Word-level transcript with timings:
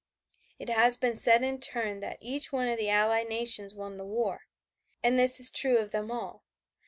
It 0.57 0.67
has 0.67 0.97
been 0.97 1.15
said 1.15 1.43
in 1.43 1.59
turn 1.59 1.99
that 1.99 2.17
each 2.21 2.51
one 2.51 2.67
of 2.67 2.79
the 2.79 2.89
Allied 2.89 3.29
Nations 3.29 3.75
won 3.75 3.97
the 3.97 4.03
war. 4.03 4.47
And 5.03 5.19
this 5.19 5.39
is 5.39 5.51
true 5.51 5.77
of 5.77 5.91
them 5.91 6.09
all. 6.09 6.43